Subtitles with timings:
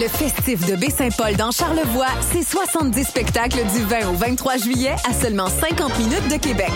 [0.00, 5.12] Le festif de Baie-Saint-Paul dans Charlevoix, c'est 70 spectacles du 20 au 23 juillet à
[5.12, 6.72] seulement 50 minutes de Québec.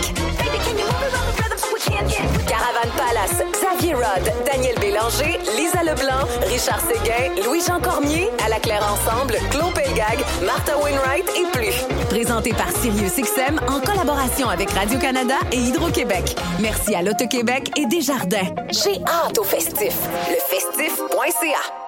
[2.47, 8.83] Caravane Palace, Xavier Rod, Daniel Bélanger, Lisa Leblanc, Richard Séguin, Louis-Jean Cormier, À la Claire
[8.83, 11.75] Ensemble, Claude Pelgag, Martha Wainwright et plus.
[12.09, 16.35] Présenté par SiriusXM en collaboration avec Radio-Canada et Hydro-Québec.
[16.59, 18.53] Merci à l'Auto-Québec et Desjardins.
[18.69, 19.95] J'ai hâte au festif.
[20.29, 21.87] Lefestif.ca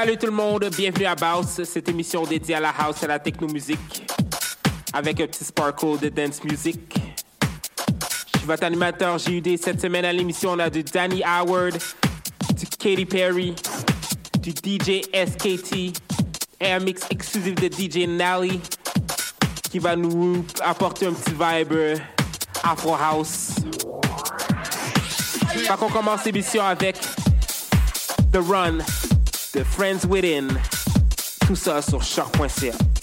[0.00, 3.08] Salut tout le monde, bienvenue à Baus, cette émission dédiée à la house et à
[3.08, 4.06] la techno-musique,
[4.92, 6.78] avec un petit sparkle de dance music.
[8.32, 9.58] Je suis votre animateur JUD.
[9.60, 11.78] Cette semaine à l'émission, on a du Danny Howard,
[12.56, 13.56] du Katy Perry,
[14.40, 15.74] du DJ SKT,
[16.60, 18.60] et un mix exclusif de DJ Nally,
[19.68, 21.96] qui va nous apporter un petit vibe euh,
[22.62, 23.56] Afro House.
[25.48, 27.00] Fait qu'on commence l'émission avec
[28.30, 28.78] The Run
[29.54, 30.48] de Friends Within.
[31.46, 32.97] Tout ça sur choc.ca.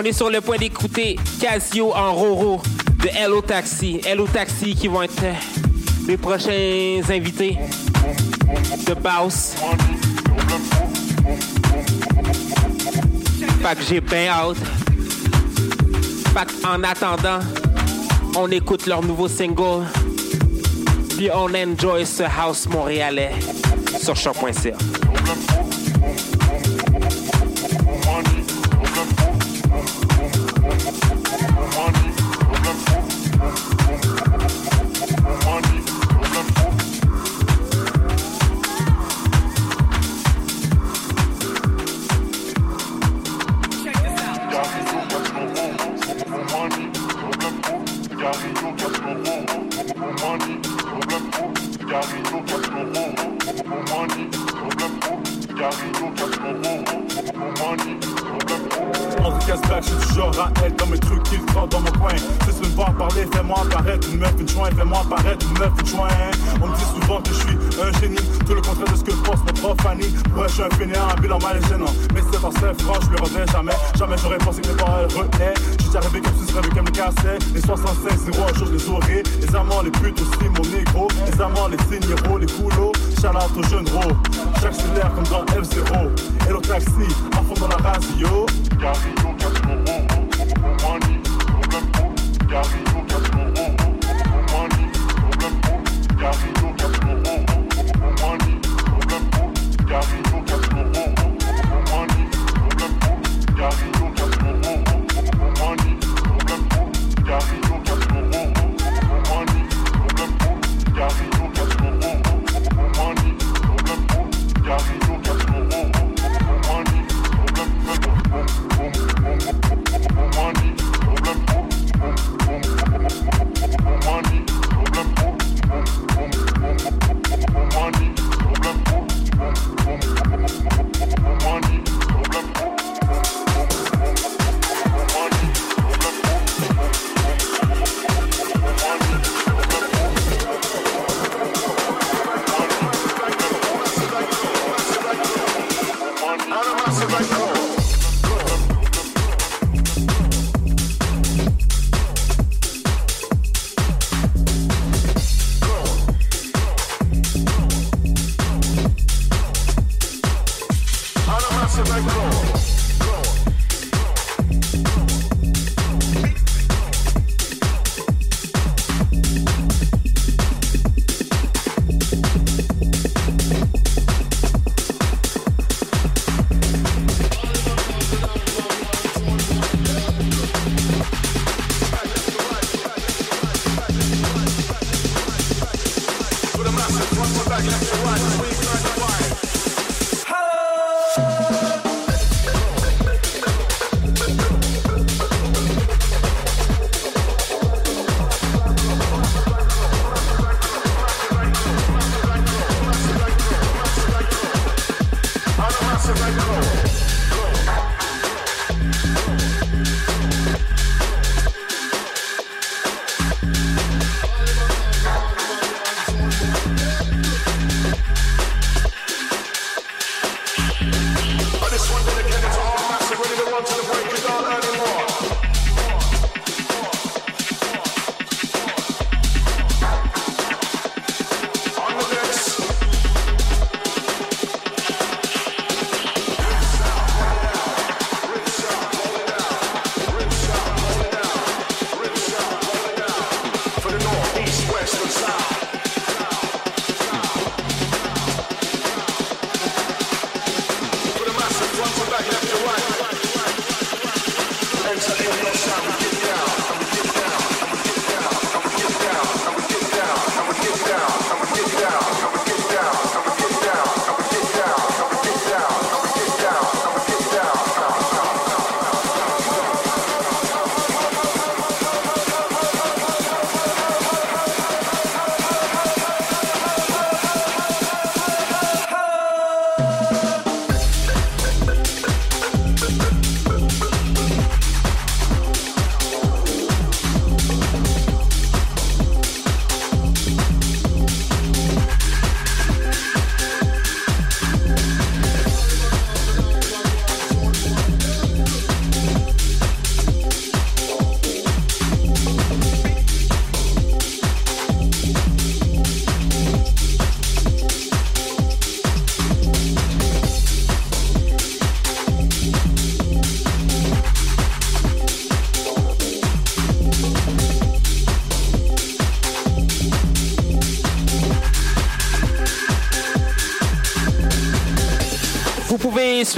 [0.00, 2.62] On est sur le point d'écouter Casio en Roro
[3.02, 4.00] de Hello Taxi.
[4.06, 5.24] Hello Taxi qui vont être
[6.06, 7.58] les prochains invités
[8.86, 9.56] de Baus.
[13.60, 14.56] Fait que j'ai bien hâte.
[16.32, 17.40] Fait en attendant,
[18.36, 19.84] on écoute leur nouveau single.
[21.16, 23.32] Puis on enjoy ce house montréalais
[24.00, 24.76] sur choc.ca.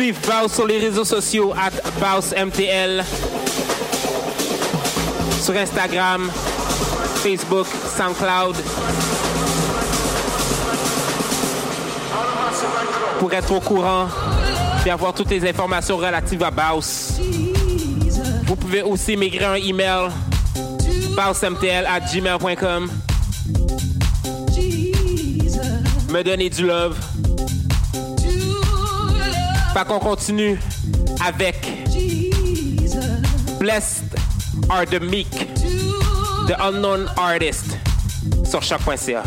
[0.01, 1.73] suivre Baus sur les réseaux sociaux at
[2.35, 3.05] MTL
[5.43, 6.31] sur Instagram,
[7.17, 7.67] Facebook,
[7.99, 8.57] SoundCloud.
[13.19, 14.07] Pour être au courant
[14.87, 17.21] et avoir toutes les informations relatives à Baus.
[18.47, 20.09] Vous pouvez aussi m'écrire un email
[21.15, 22.91] bausmtl at gmail.com.
[26.09, 26.97] Me donner du love.
[29.73, 30.59] Fait qu'on continue
[31.25, 31.57] avec
[33.59, 34.05] Blessed
[34.69, 35.31] are the meek,
[36.49, 37.77] the unknown artist
[38.45, 39.23] sur choc.ca.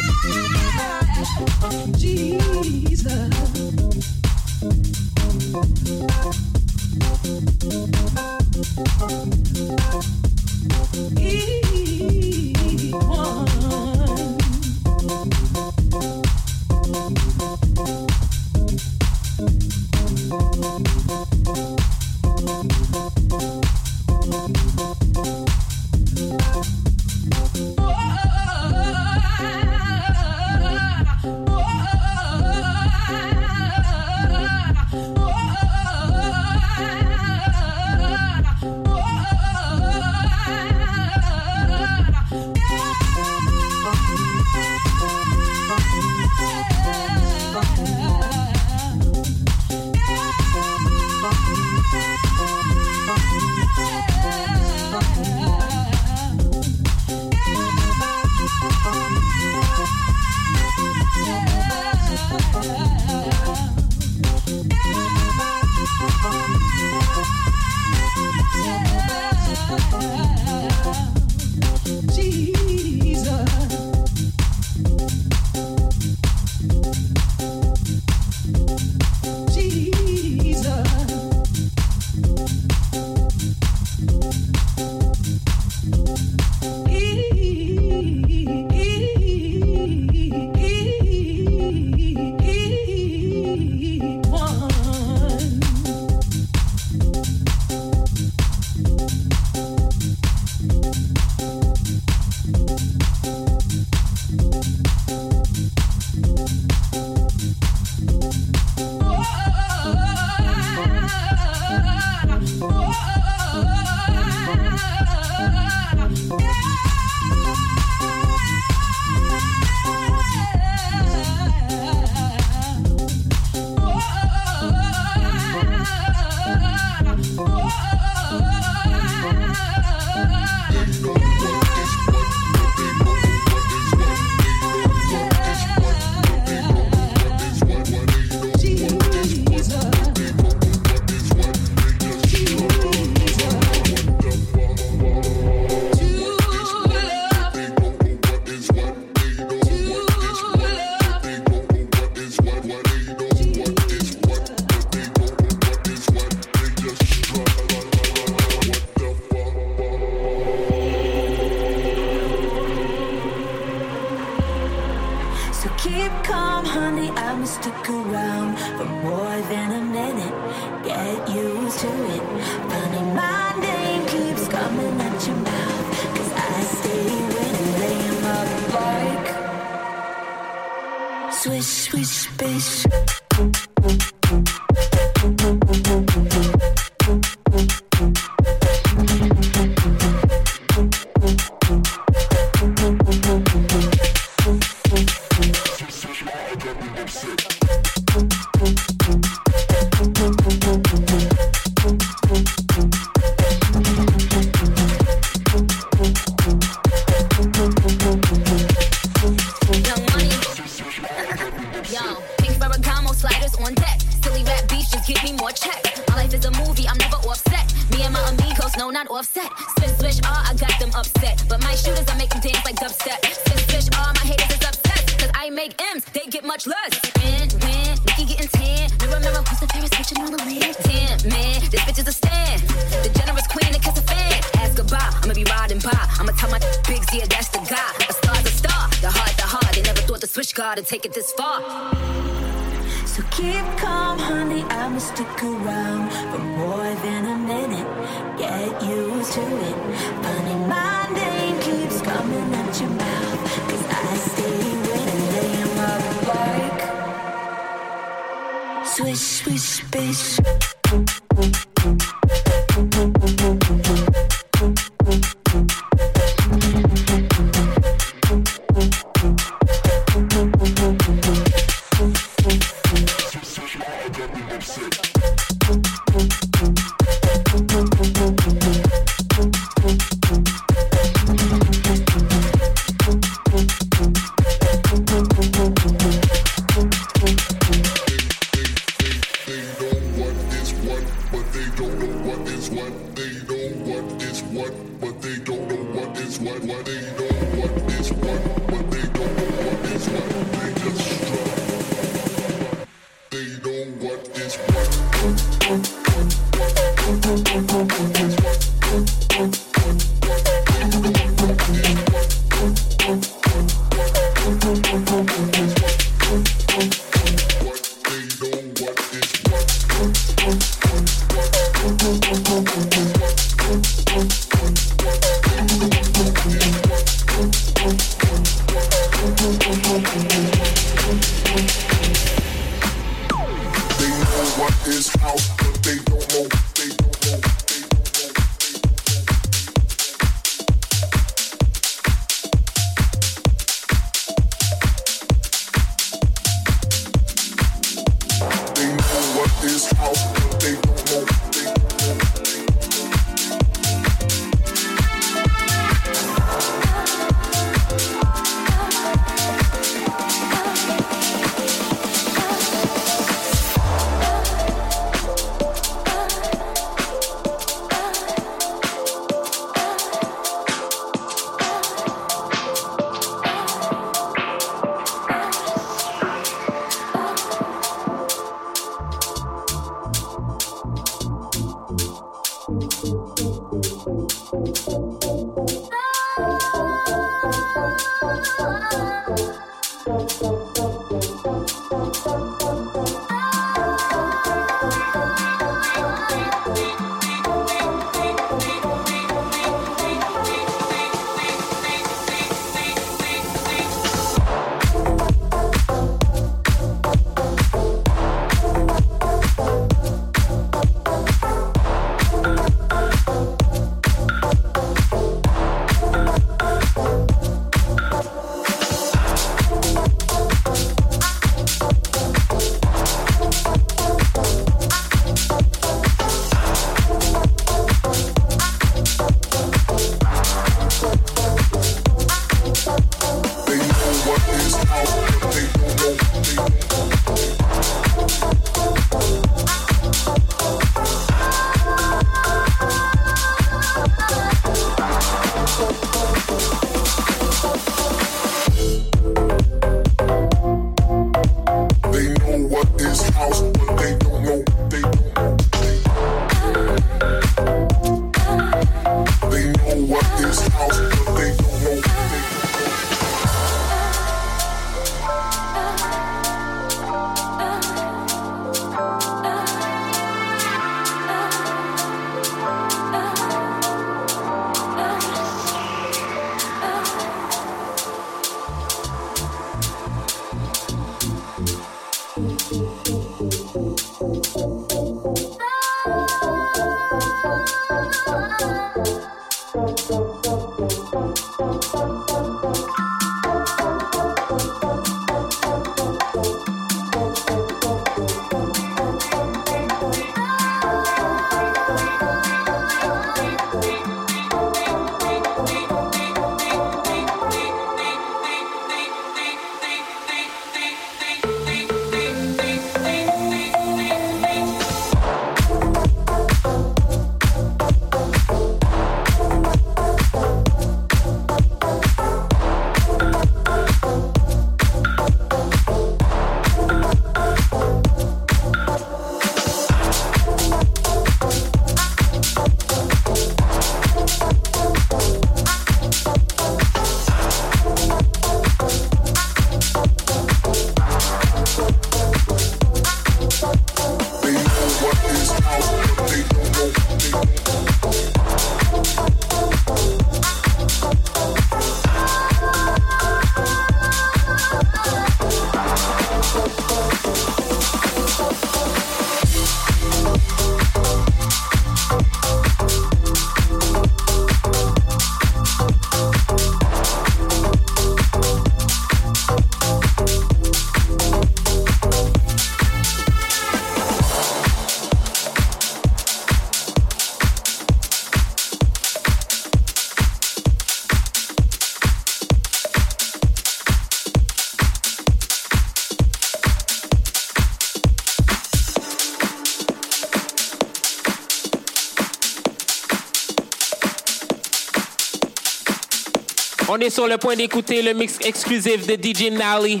[596.96, 600.00] On est sur le point d'écouter le mix exclusif de DJ Nally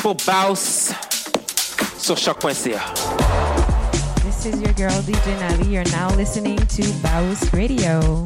[0.00, 0.90] pour Baus
[1.96, 2.80] sur choc.ca.
[4.24, 5.72] This is your girl DJ Nally.
[5.72, 8.24] You're now listening to Baus Radio.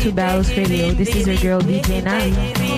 [0.00, 0.92] To Battles Radio.
[0.92, 2.69] This is your girl DJ Nali.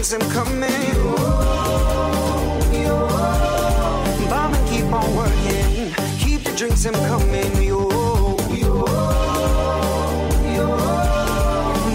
[0.00, 0.70] things I'm coming.
[0.94, 3.08] Yo, yo.
[4.30, 5.92] Bob and keep on working.
[6.18, 7.62] Keep the drinks I'm coming.
[7.62, 7.88] Yo,
[8.48, 8.86] yo,
[10.56, 10.66] yo.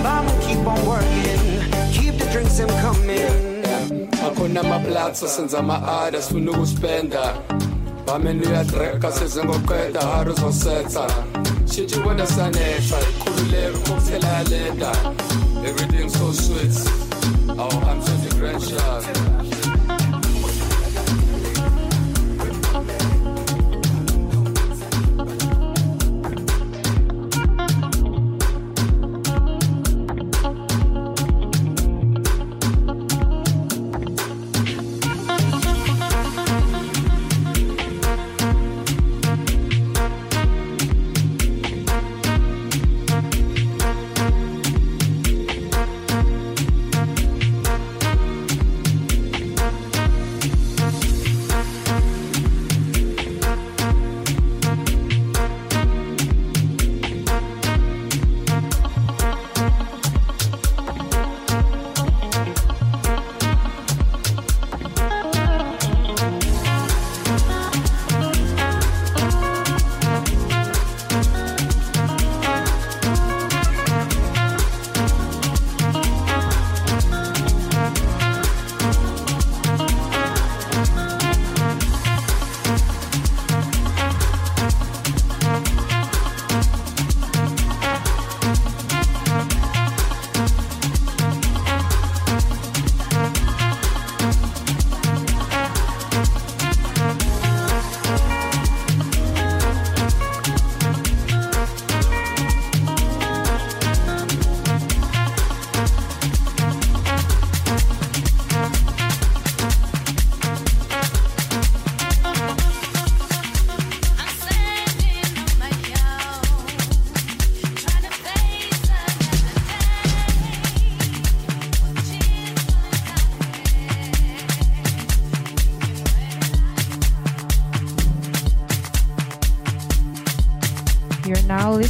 [0.03, 1.41] Bob keep on working.
[1.93, 3.63] Keep the drinks I'm coming.
[4.25, 7.33] Akhona amaplatz asenza ama-orders funa ukuspenda
[8.07, 11.07] bameni uyadreka sezingoqeda hari uzosetha
[11.73, 14.91] shintshi ibona sanehla ikhululeka ukukuthela yalenda
[15.67, 17.04] everything so sweet
[17.57, 19.64] Oh, I'm such a great shot.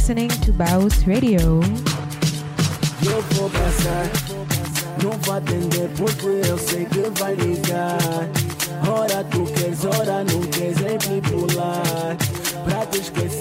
[0.06, 1.60] Listening to Baus Radio.
[9.30, 9.84] Tu queres,
[10.24, 12.16] não queres, é bipolar.
[12.64, 13.35] Pra te esquecer,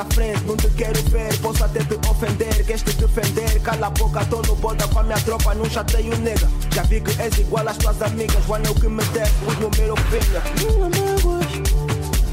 [0.00, 1.36] à frente, não te quero ver.
[1.40, 3.60] Posso até te ofender, queres te defender.
[3.62, 6.48] Cala a boca, tô no boda com a minha tropa, não chateio nega.
[6.74, 8.36] Já vi que és igual às tuas amigas.
[8.50, 10.42] É o que me der, os número filha.
[10.78, 11.46] Não mágoas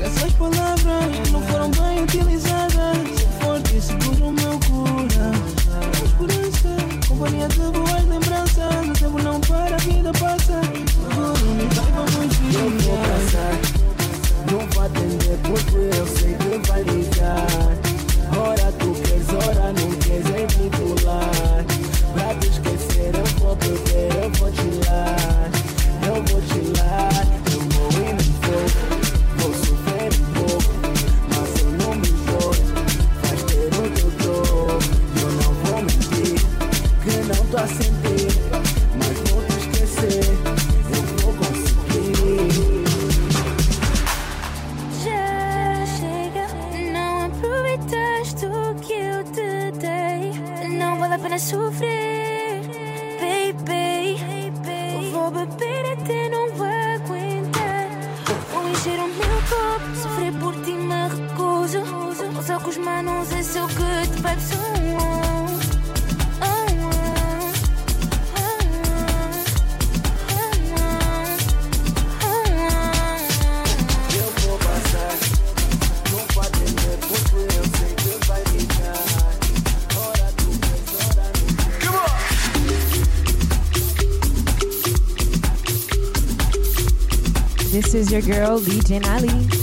[0.01, 2.46] Essas palavras não foram bem utilizadas
[88.11, 89.56] your girl, DJ Nali.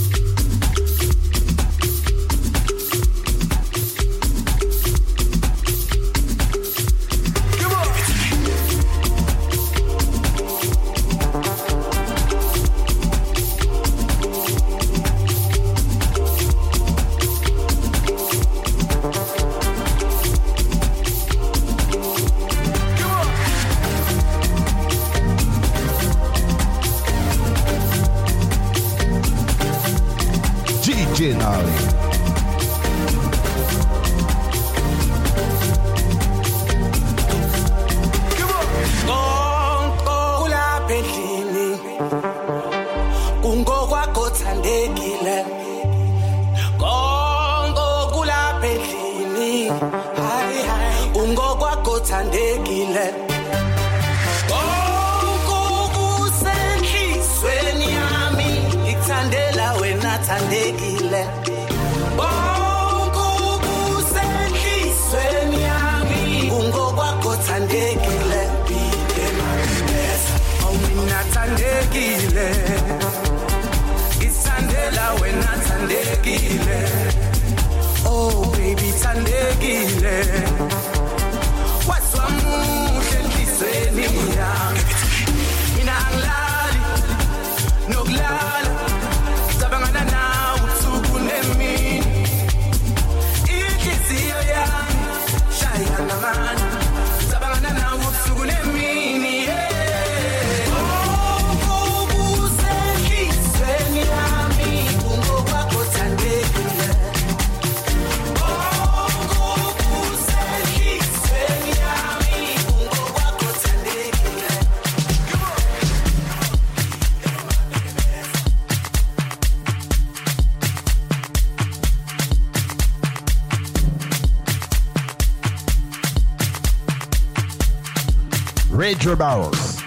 [129.05, 129.83] Radio Barrels.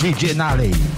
[0.00, 0.91] DJ Nali.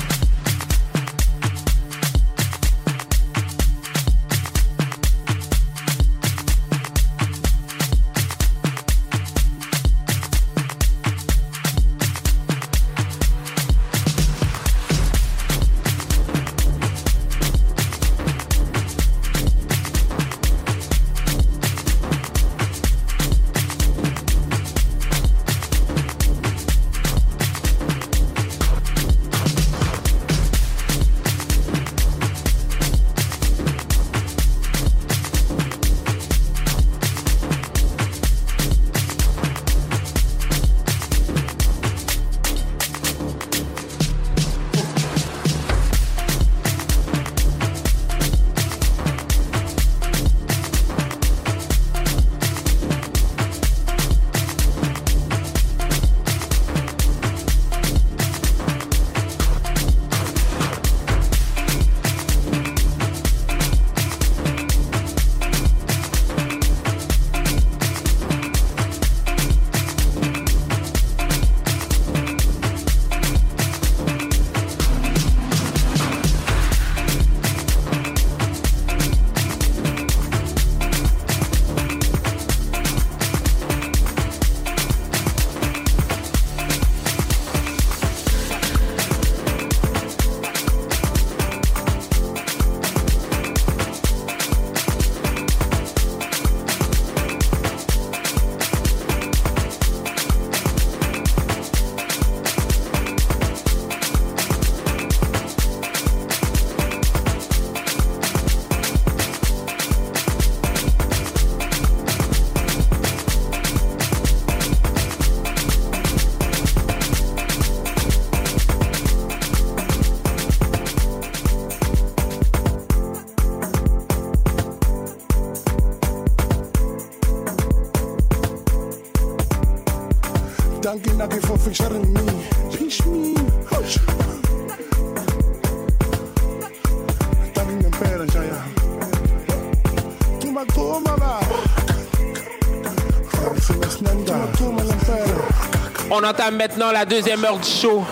[146.25, 148.03] On entame maintenant la deuxième heure du show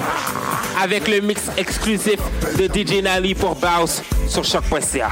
[0.82, 2.18] avec le mix exclusif
[2.58, 5.08] de DJ Nali pour Baus sur choc.ca.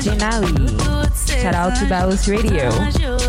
[0.00, 1.42] Janawi.
[1.42, 3.19] Shout out to Bells Radio.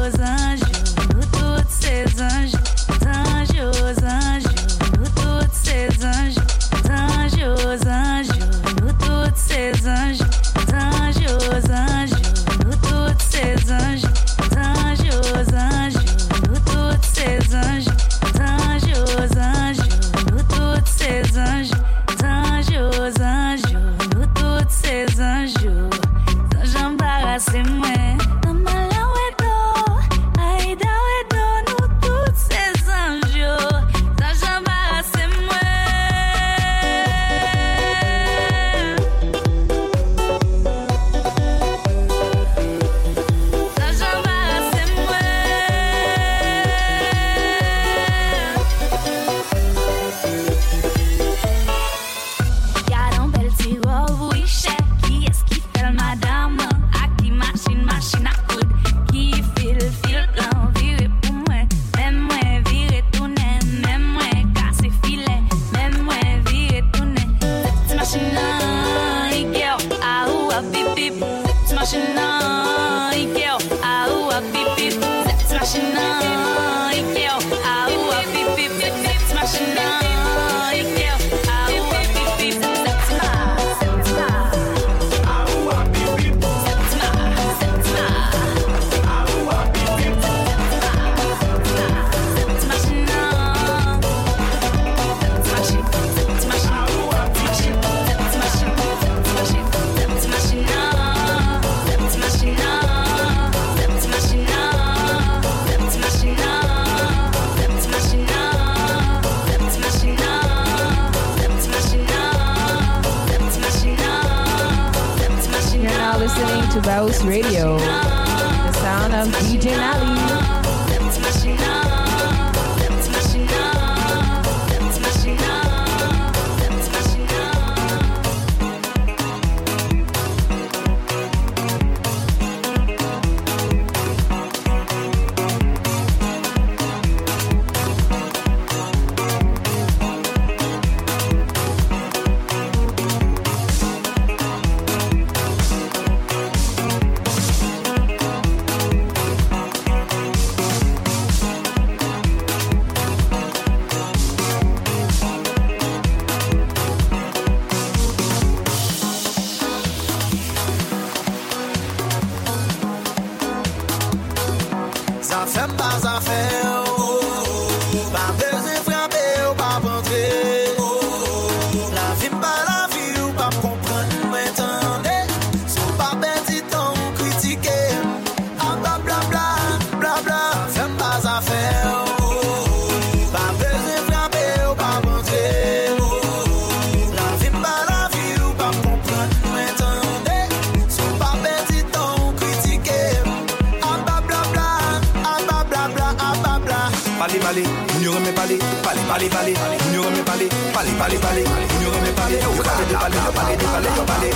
[203.72, 204.30] vale, vale,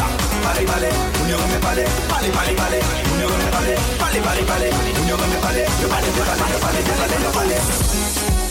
[0.43, 0.89] vale, vale,
[1.21, 2.79] unión me vale, vale, vale, vale,
[3.13, 4.69] unión me vale, vale, vale, vale,
[5.01, 8.44] unión me vale, yo vale, yo vale, yo vale, yo vale, yo vale.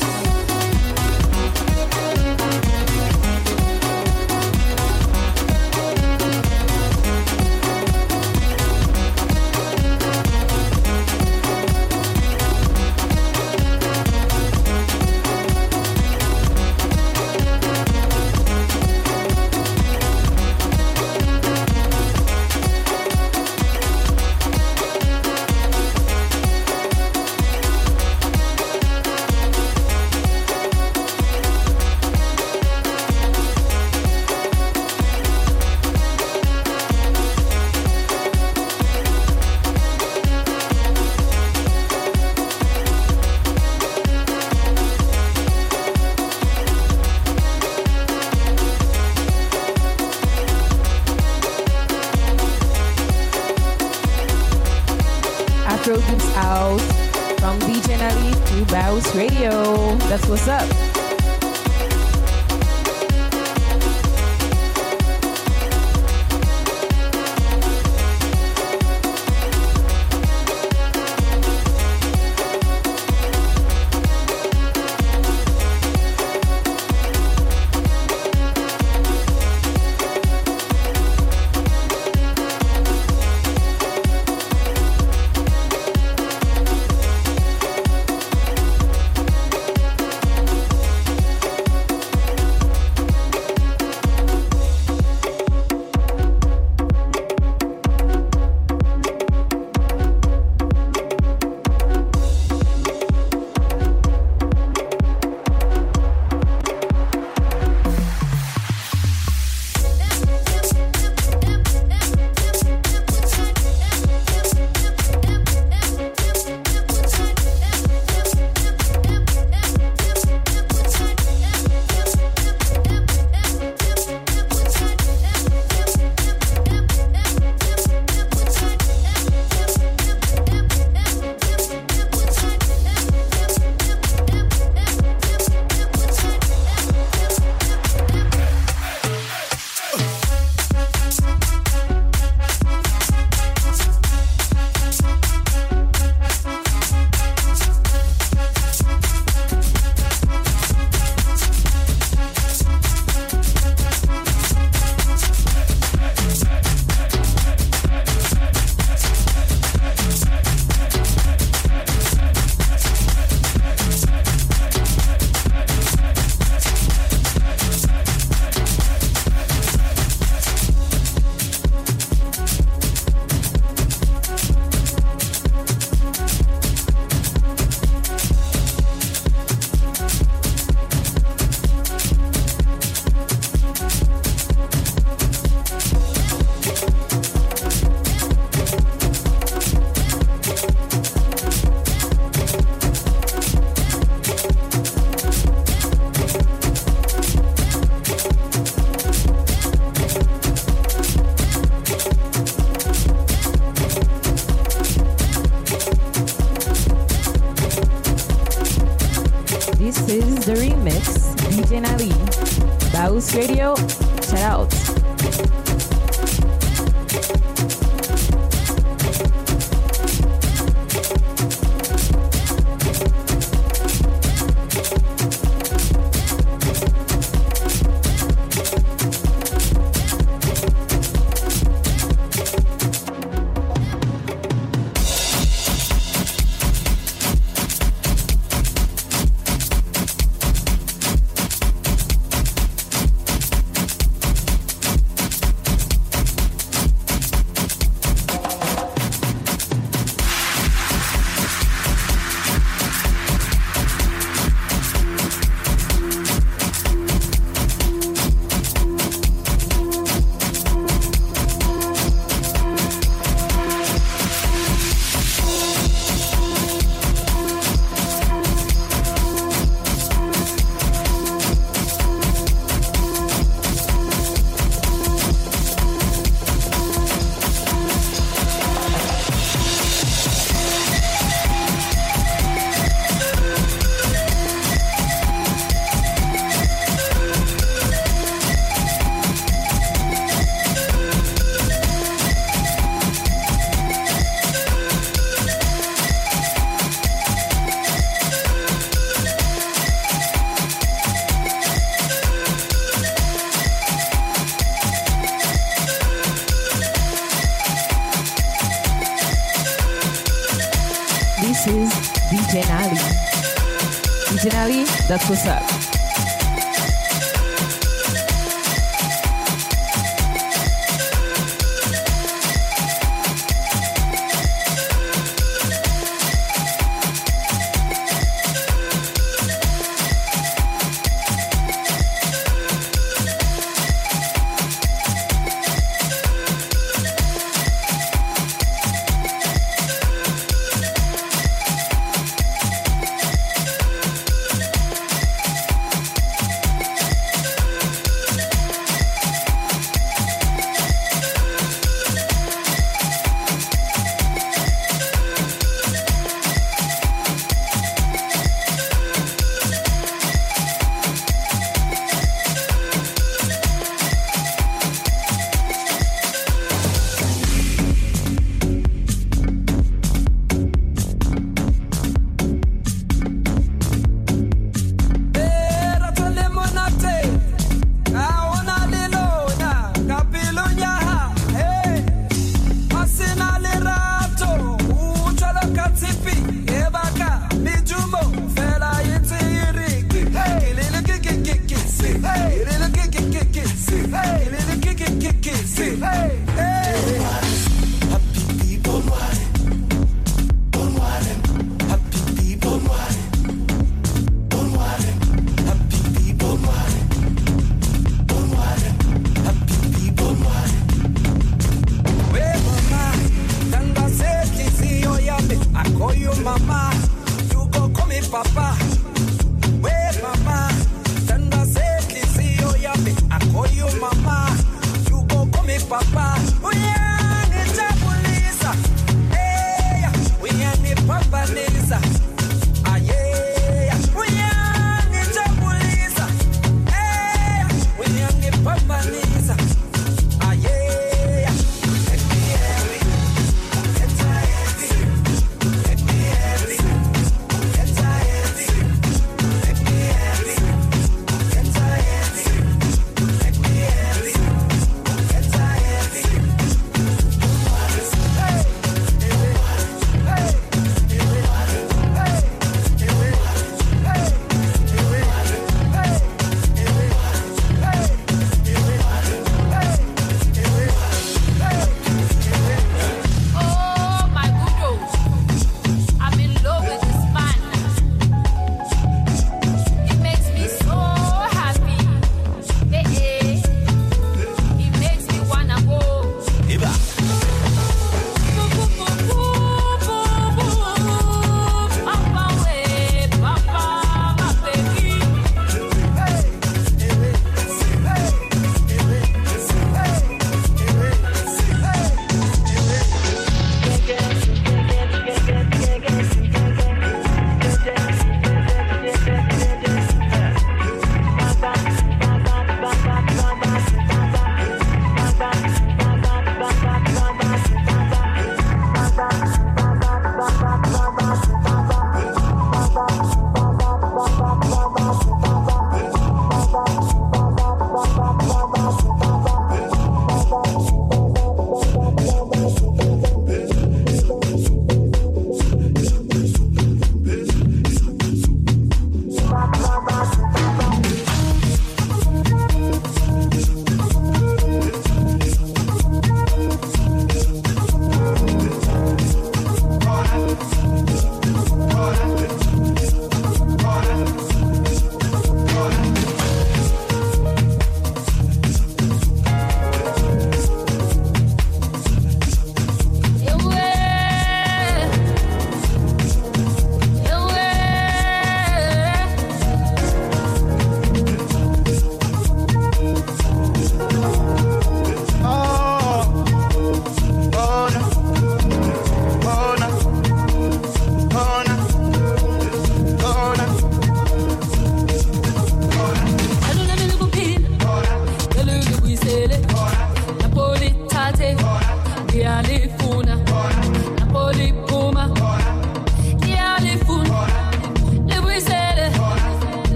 [315.16, 315.63] That's what's up.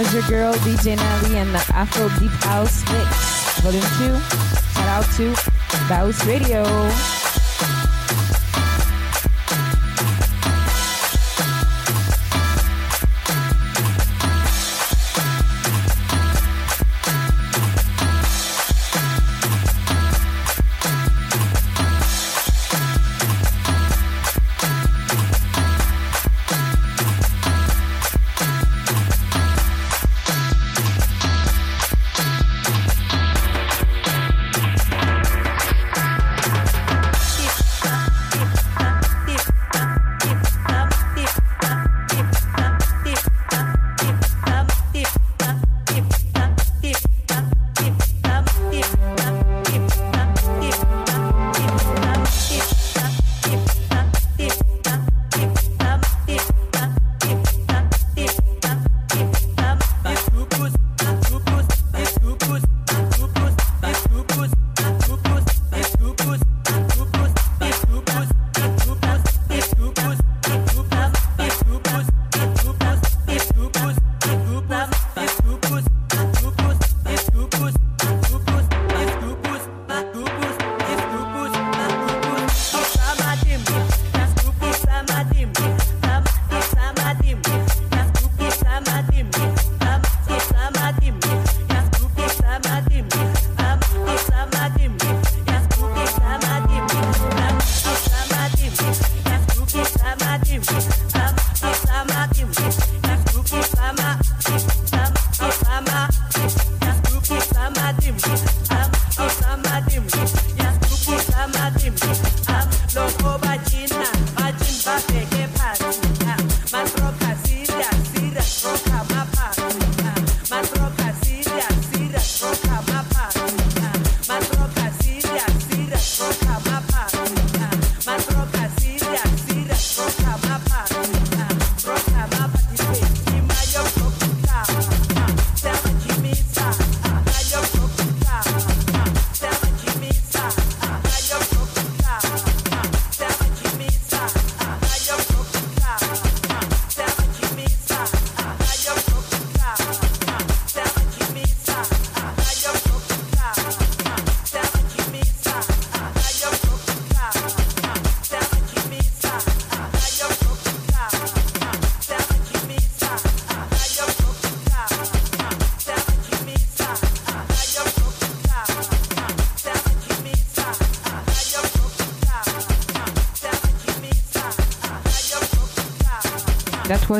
[0.00, 4.18] was your girl, DJ Nelly, and the Afro Deep House Mix, Volume 2.
[4.72, 5.34] Shout out to
[5.90, 7.19] Bouse Radio.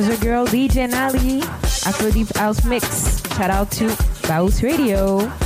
[0.01, 1.43] Was your girl DJ Nali.
[1.87, 3.21] Afro Deep House Mix.
[3.37, 3.87] Shout out to
[4.29, 5.40] Baus Radio.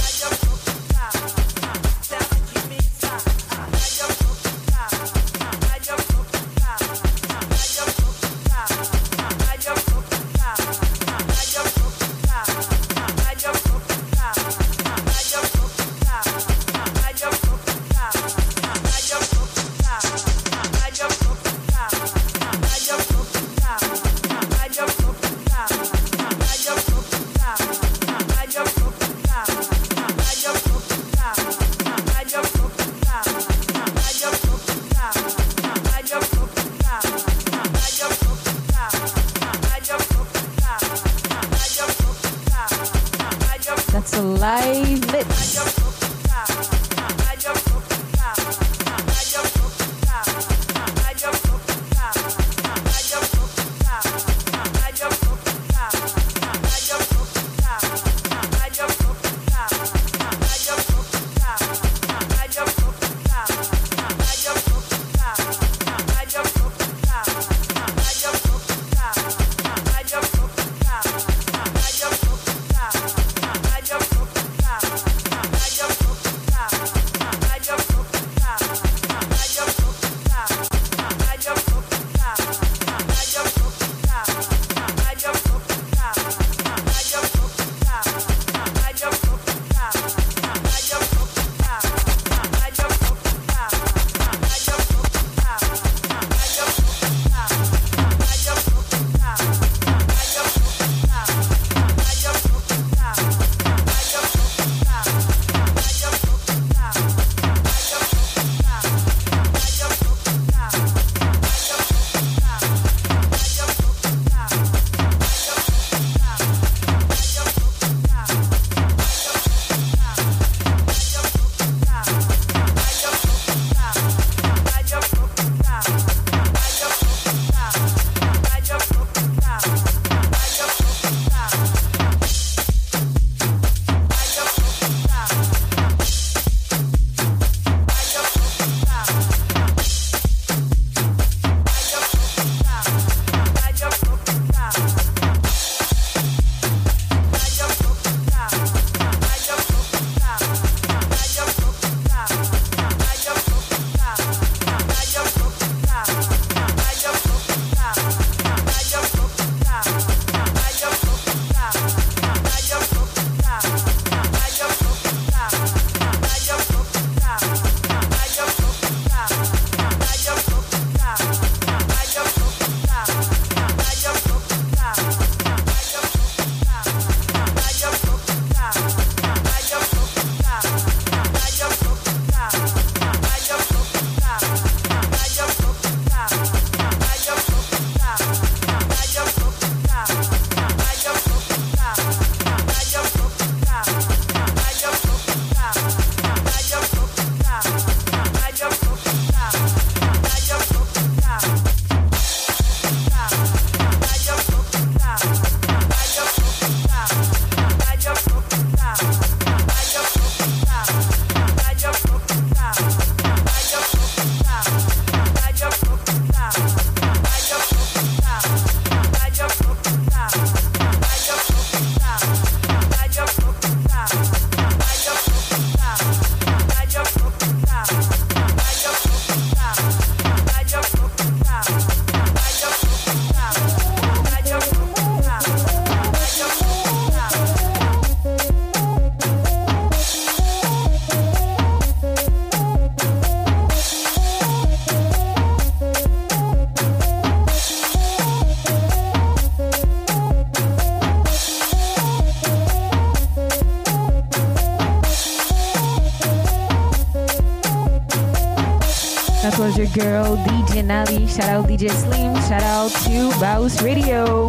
[259.95, 261.29] Girl, DJ Nali.
[261.29, 262.35] Shout out DJ Slim.
[262.49, 264.49] Shout out to Baus Radio.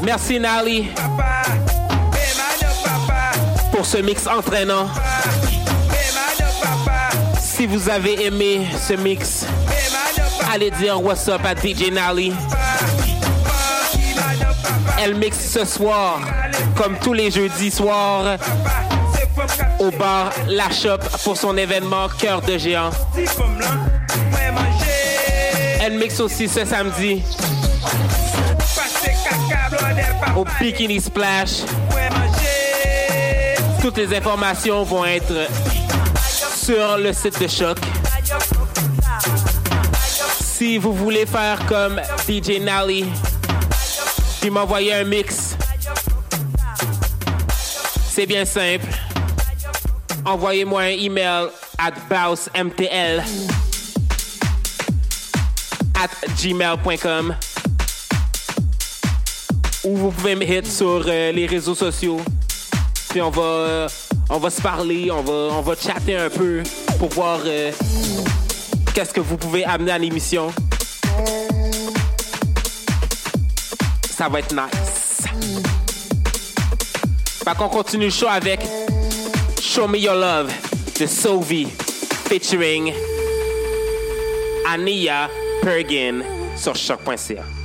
[0.00, 1.23] Merci Nali
[3.84, 4.88] ce mix entraînant.
[7.38, 9.46] Si vous avez aimé ce mix,
[10.52, 12.32] allez dire what's up à DJ Nally.
[15.02, 16.20] Elle mixe ce soir,
[16.76, 18.38] comme tous les jeudis soirs,
[19.78, 22.90] au bar La Shop pour son événement Cœur de Géant.
[25.80, 27.22] Elle mixe aussi ce samedi
[30.36, 31.62] au Bikini Splash.
[33.84, 35.46] Toutes les informations vont être
[36.56, 37.76] sur le site de Choc.
[40.40, 43.04] Si vous voulez faire comme DJ Nally,
[44.40, 45.54] puis m'envoyer un mix,
[48.08, 48.86] c'est bien simple.
[50.24, 53.22] Envoyez-moi un email at bousmtl
[55.94, 56.10] at
[56.42, 57.36] gmail.com
[59.84, 62.22] ou vous pouvez me hit sur euh, les réseaux sociaux.
[63.14, 63.88] Puis on va, euh,
[64.28, 66.64] on va se parler, on va, on va chatter un peu
[66.98, 67.70] pour voir euh,
[68.92, 70.52] qu'est-ce que vous pouvez amener à l'émission.
[74.10, 75.28] Ça va être nice.
[77.44, 78.58] Fait qu'on continue le show avec
[79.62, 80.52] Show Me Your Love
[80.98, 81.68] de Sovi
[82.28, 82.92] featuring
[84.66, 85.30] Ania
[85.62, 86.24] Pergin
[86.56, 87.63] sur choc.ca.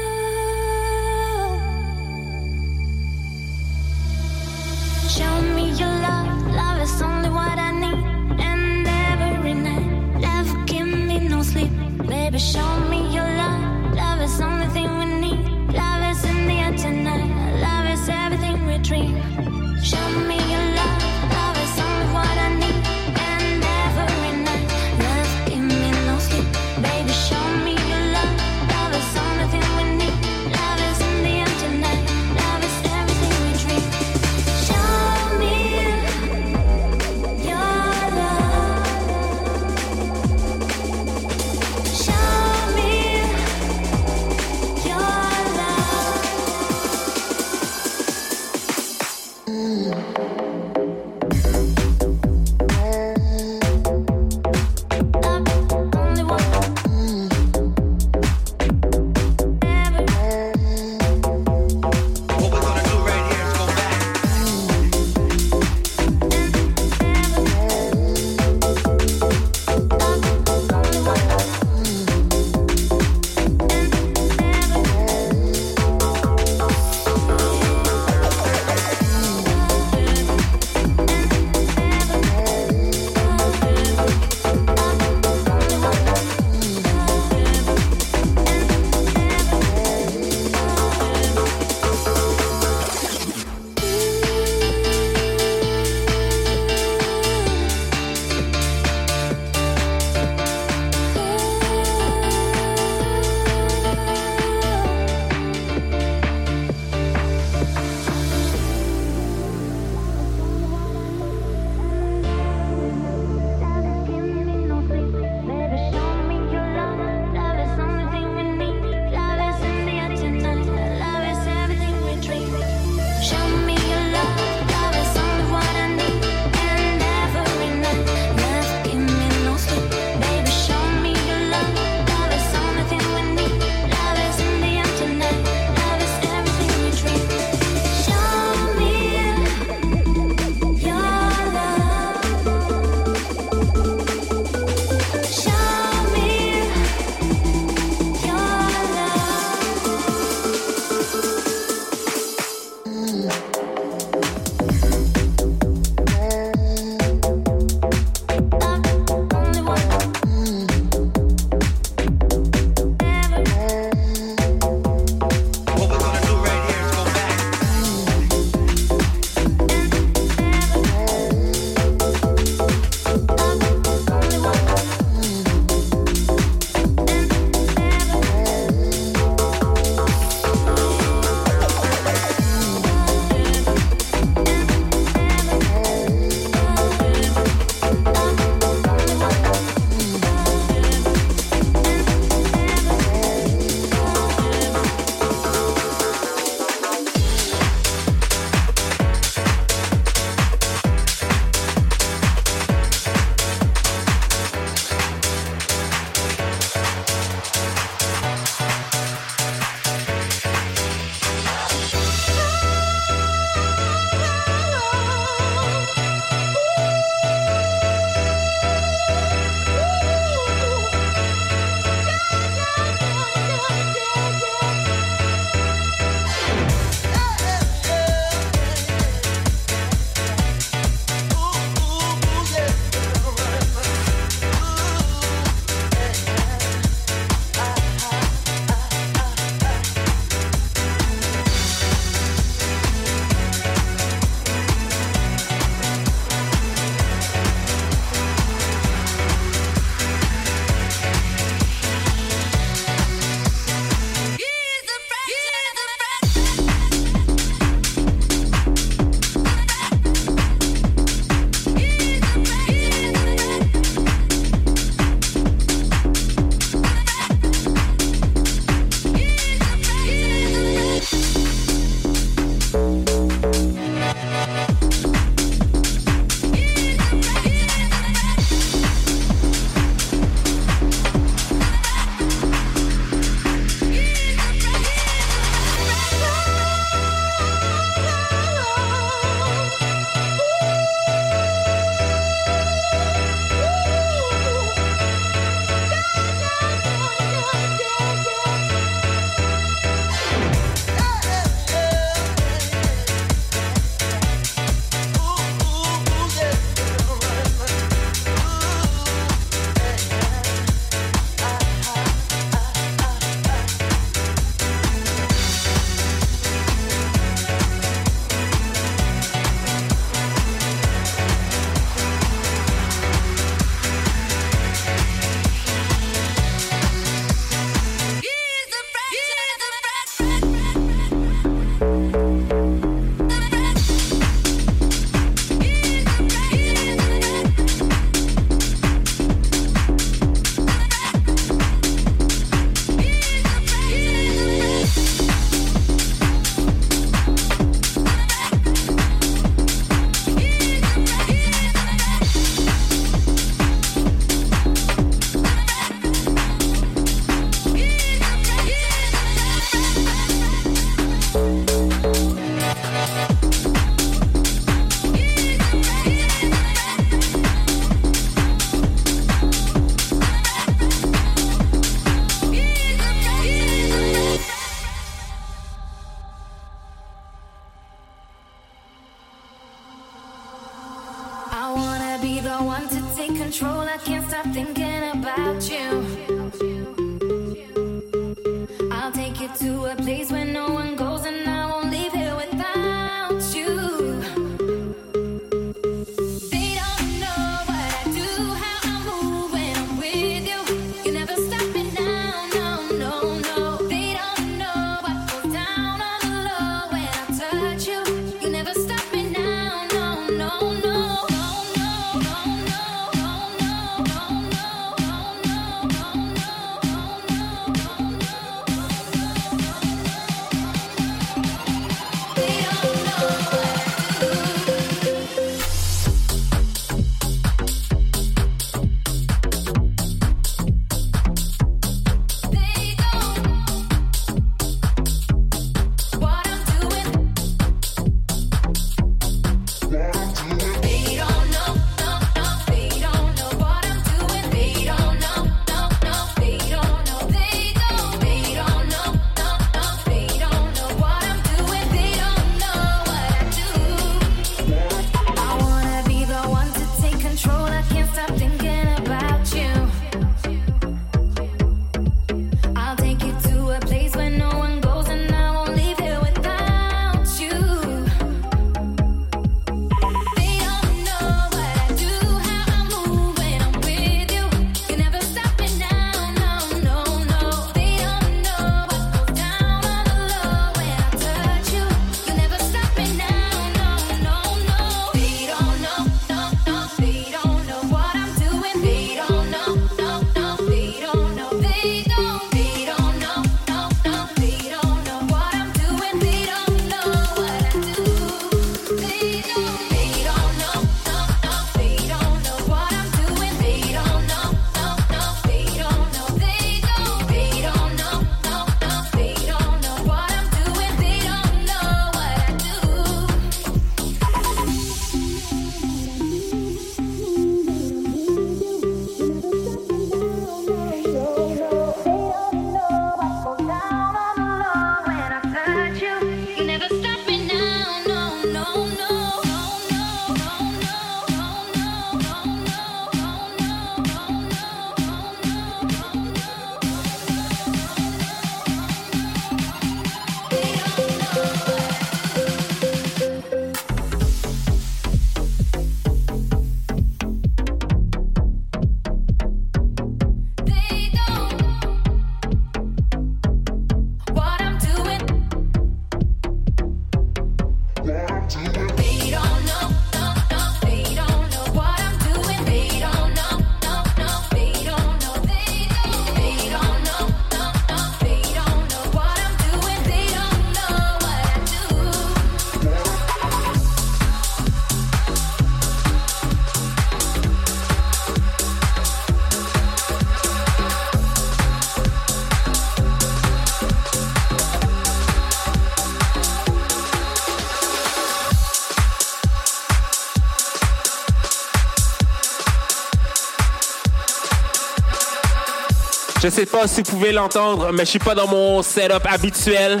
[596.46, 600.00] Je sais pas si vous pouvez l'entendre, mais je suis pas dans mon setup habituel.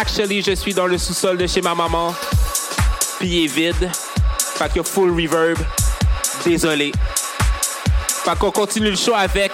[0.00, 2.14] Actually, je suis dans le sous-sol de chez ma maman.
[3.18, 3.90] Puis il est vide.
[4.54, 5.58] Fait qu'il y a full reverb.
[6.44, 6.92] Désolé.
[8.06, 9.50] Fait qu'on continue le show avec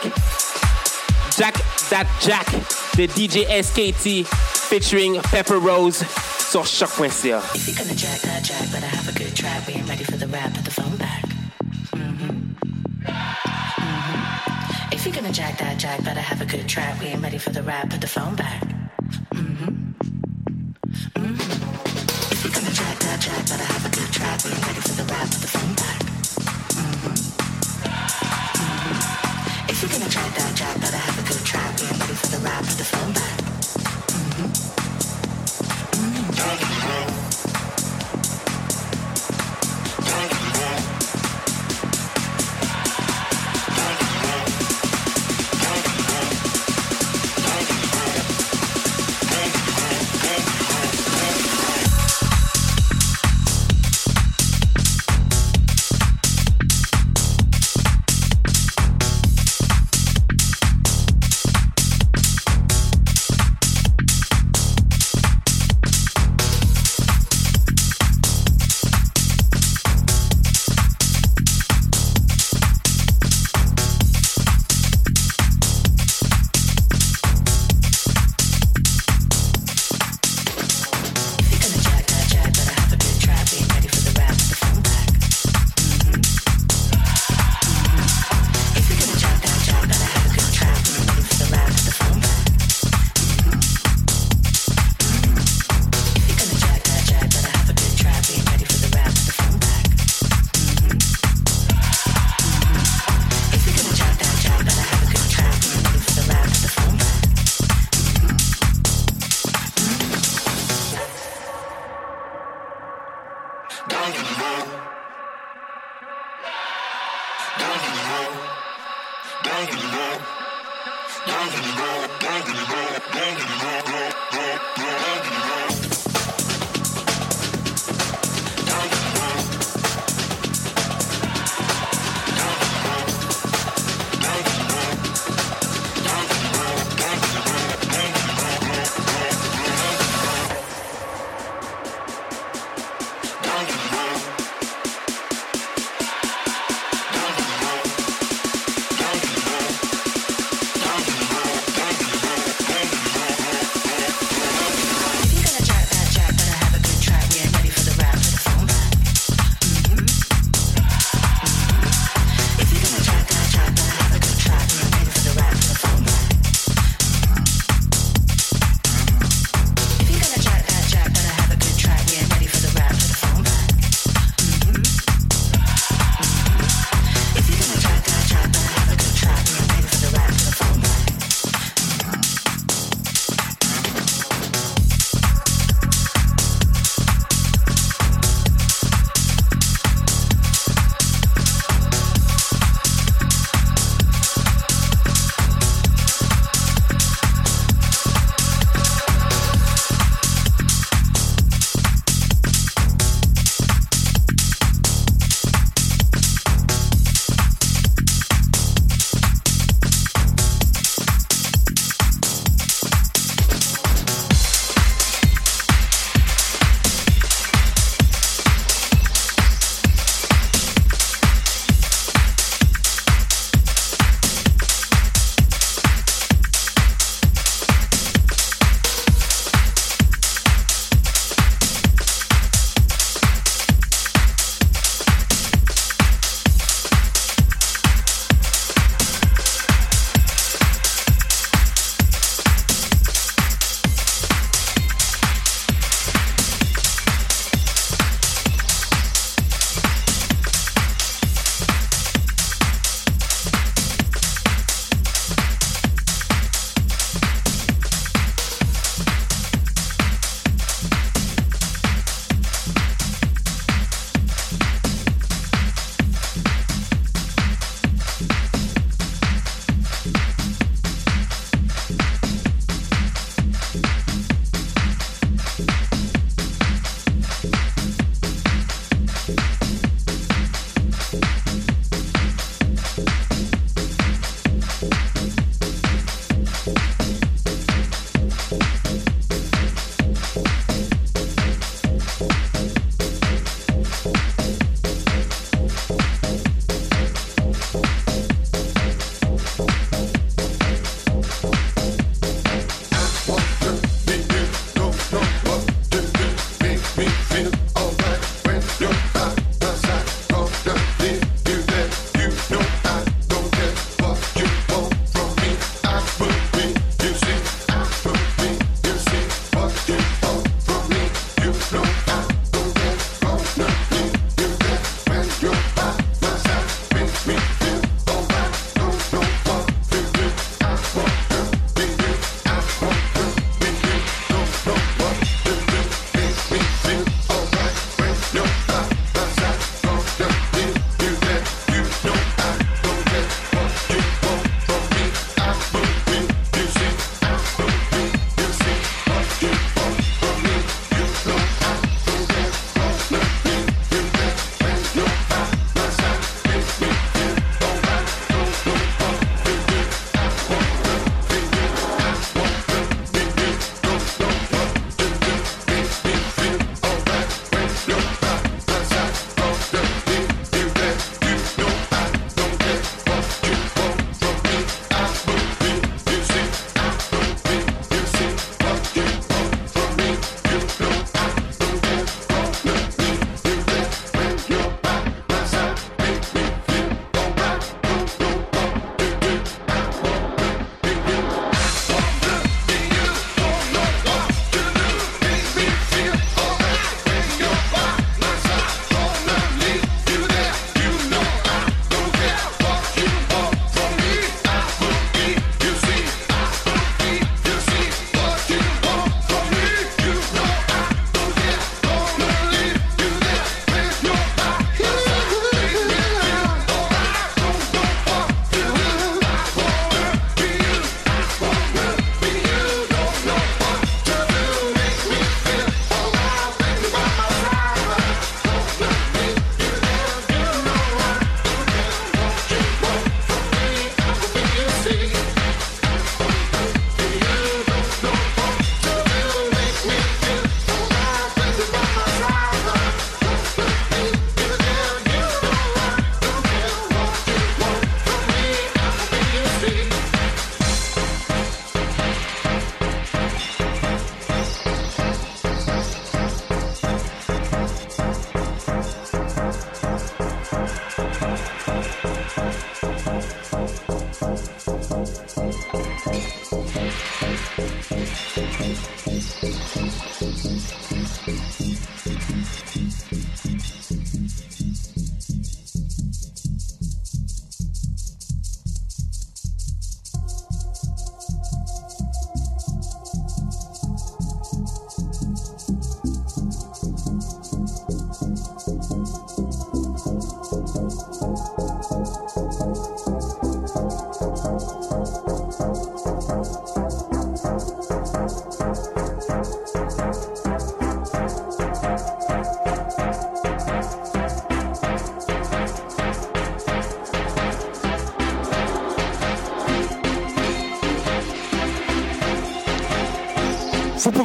[1.38, 1.54] Jack
[1.88, 2.46] That Jack
[2.98, 4.26] de DJ SKT
[4.68, 6.04] featuring Pepper Rose
[6.50, 7.40] sur choc.ca.
[15.86, 17.00] jack, better have a good track.
[17.00, 18.75] We ain't ready for the rap, put the phone back.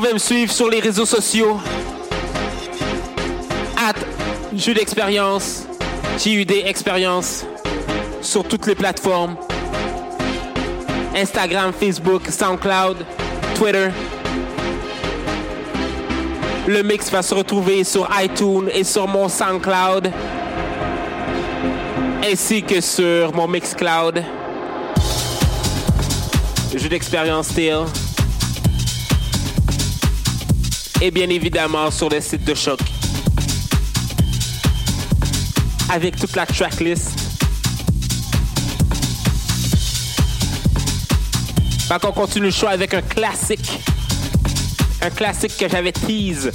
[0.01, 1.59] Pouvez me suivre sur les réseaux sociaux.
[3.77, 3.93] At
[4.51, 5.67] Jus d'expérience.
[6.17, 7.45] JUD Expérience.
[8.19, 9.35] Sur toutes les plateformes.
[11.15, 13.05] Instagram, Facebook, SoundCloud,
[13.53, 13.89] Twitter.
[16.65, 20.11] Le mix va se retrouver sur iTunes et sur mon SoundCloud.
[22.25, 24.23] Ainsi que sur mon Mixcloud.
[26.75, 27.51] Jeu d'expérience.
[31.03, 32.79] Et bien évidemment sur le site de Choc.
[35.89, 37.09] Avec toute la tracklist.
[41.99, 43.79] Qu'on continue le show avec un classique.
[45.01, 46.51] Un classique que j'avais tease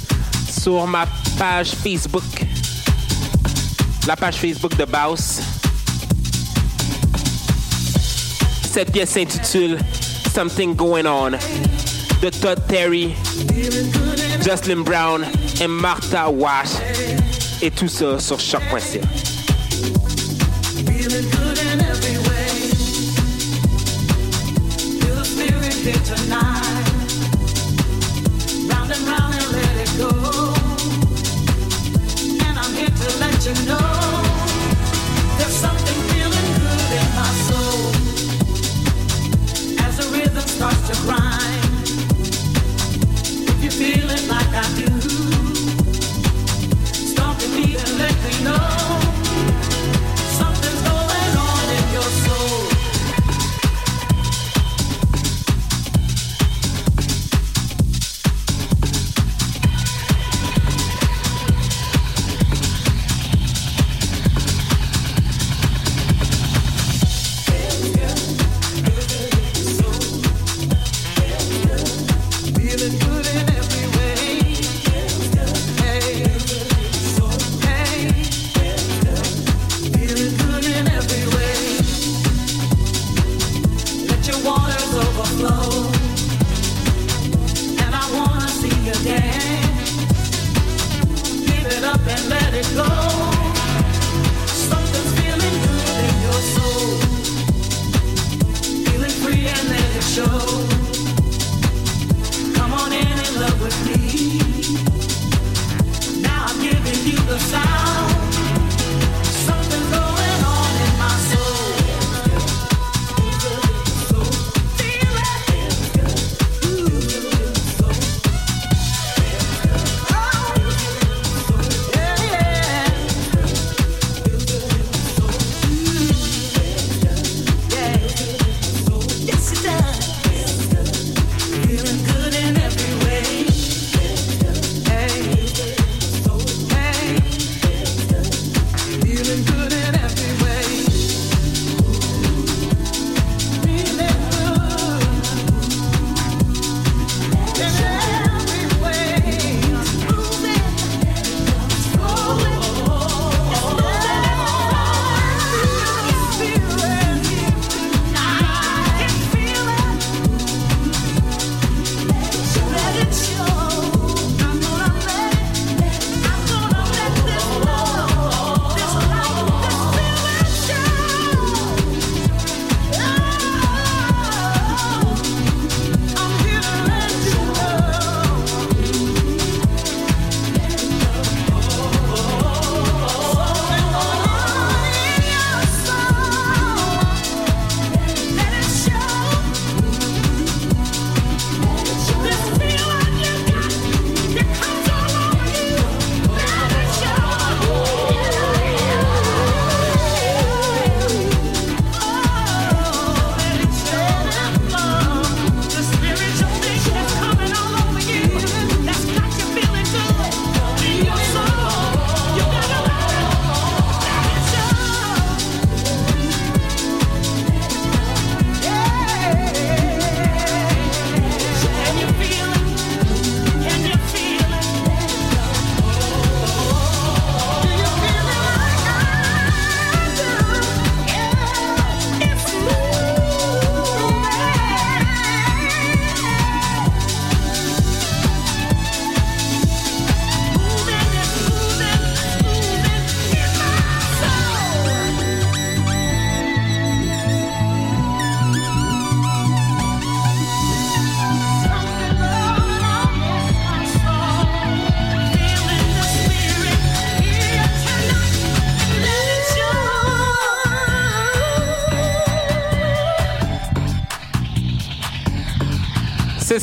[0.49, 1.05] sur ma
[1.37, 2.23] page Facebook.
[4.07, 5.41] La page Facebook de Baus.
[8.71, 9.77] Cette pièce s'intitule
[10.33, 11.37] Something Going On
[12.21, 13.13] de Todd Terry,
[14.47, 15.25] Jocelyn Brown
[15.59, 16.77] et Martha Wash.
[17.61, 19.01] Et tout ça sur choc.ca.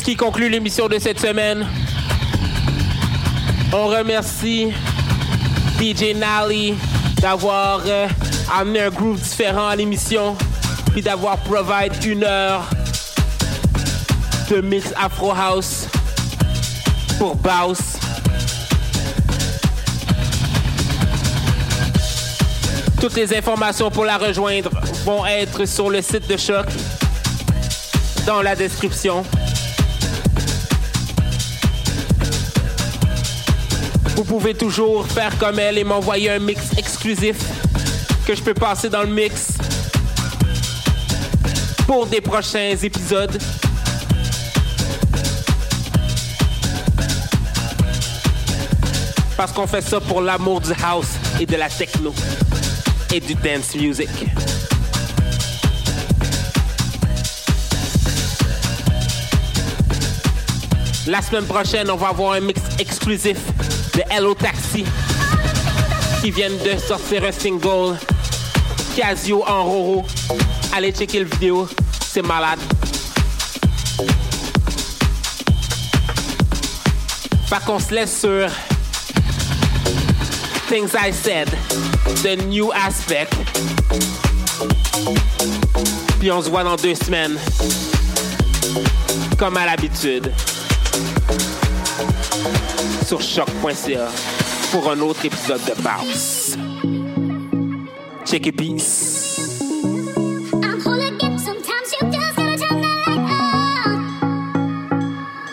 [0.05, 1.65] qui conclut l'émission de cette semaine.
[3.73, 4.71] On remercie
[5.79, 6.75] DJ Nally
[7.19, 8.07] d'avoir euh,
[8.55, 10.37] amené un groupe différent à l'émission,
[10.91, 12.69] puis d'avoir provide une heure
[14.51, 15.87] de mix Afro House
[17.17, 17.97] pour Baus.
[23.01, 24.69] Toutes les informations pour la rejoindre
[25.03, 26.67] vont être sur le site de Choc,
[28.27, 29.23] dans la description.
[34.15, 37.35] Vous pouvez toujours faire comme elle et m'envoyer un mix exclusif
[38.25, 39.49] que je peux passer dans le mix
[41.85, 43.37] pour des prochains épisodes.
[49.35, 51.11] Parce qu'on fait ça pour l'amour du house
[51.41, 52.13] et de la techno
[53.13, 54.09] et du dance music.
[61.05, 63.37] La semaine prochaine, on va avoir un mix exclusif
[63.95, 64.83] de Hello Taxi
[66.21, 67.97] qui viennent de sortir un single
[68.95, 70.05] Casio en Roro.
[70.75, 71.67] Allez checker le vidéo,
[72.01, 72.59] c'est malade.
[77.47, 78.49] Fait qu'on se laisse sur
[80.67, 81.49] Things I Said,
[82.23, 83.29] The New Aspect.
[86.19, 87.37] Puis on se voit dans deux semaines,
[89.37, 90.33] comme à l'habitude,
[93.05, 94.07] sur choc.ca
[94.71, 96.57] pour un autre épisode de Bounce.
[98.25, 99.14] Check it, peace.